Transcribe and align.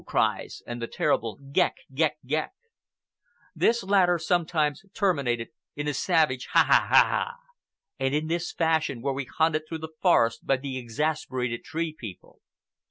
cries 0.03 0.63
and 0.65 0.81
the 0.81 0.87
terrible 0.87 1.37
"Goëk! 1.51 1.73
Goëk! 1.93 2.13
Goëk!" 2.27 2.49
This 3.55 3.83
latter 3.83 4.17
sometimes 4.17 4.81
terminated 4.95 5.49
in 5.75 5.87
a 5.87 5.93
savage 5.93 6.47
"Ha 6.53 6.63
ha 6.67 6.87
ha 6.89 6.95
ha 7.03 7.29
haaaaa!!!" 7.29 7.53
And 7.99 8.15
in 8.15 8.25
this 8.25 8.51
fashion 8.51 9.03
were 9.03 9.13
we 9.13 9.25
hunted 9.25 9.67
through 9.69 9.77
the 9.85 9.93
forest 10.01 10.43
by 10.43 10.57
the 10.57 10.79
exasperated 10.79 11.63
Tree 11.63 11.93
People. 11.93 12.41